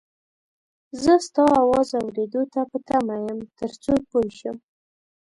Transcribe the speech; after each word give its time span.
زه 1.01 1.13
ستا 1.27 1.45
اواز 1.63 1.87
اورېدو 2.01 2.41
ته 2.53 2.61
په 2.71 2.77
تمه 2.87 3.15
یم 3.25 3.39
تر 3.57 3.71
څو 3.83 3.93
پوی 4.09 4.29
شم 4.39 4.57